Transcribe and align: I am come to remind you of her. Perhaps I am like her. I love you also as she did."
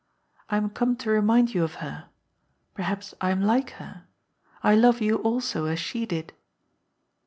I 0.49 0.57
am 0.57 0.71
come 0.71 0.95
to 0.97 1.11
remind 1.11 1.53
you 1.53 1.63
of 1.63 1.75
her. 1.75 2.09
Perhaps 2.73 3.13
I 3.21 3.29
am 3.29 3.43
like 3.43 3.69
her. 3.73 4.07
I 4.63 4.73
love 4.73 4.99
you 4.99 5.17
also 5.17 5.65
as 5.65 5.77
she 5.77 6.07
did." 6.07 6.33